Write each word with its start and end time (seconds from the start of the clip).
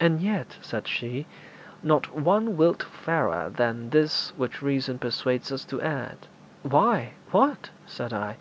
'And 0.00 0.20
yet,' 0.20 0.56
said 0.60 0.88
she, 0.88 1.24
'not 1.80 2.12
one 2.18 2.56
whit 2.56 2.82
fairer 2.82 3.48
than 3.48 3.90
this 3.90 4.32
which 4.36 4.60
reason 4.60 4.98
persuades 4.98 5.52
us 5.52 5.64
to 5.66 5.80
add.' 5.80 6.26
'Why, 6.64 7.12
what?' 7.30 7.70
said 7.86 8.12
I. 8.12 8.38